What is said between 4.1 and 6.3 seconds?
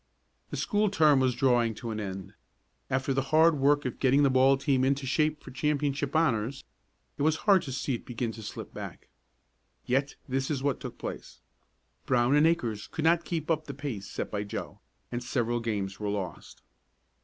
the ball team into shape for championship